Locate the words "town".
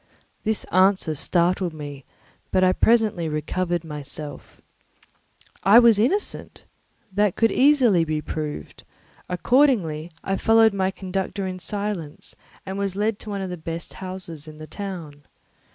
14.65-15.21